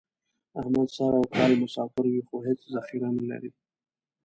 احمد 0.59 0.87
سر 0.95 1.11
او 1.19 1.25
کال 1.35 1.51
مسافر 1.63 2.05
وي، 2.09 2.21
خو 2.27 2.35
هېڅ 2.47 2.59
ذخیره 2.75 3.09
نه 3.17 3.23
لري. 3.29 3.51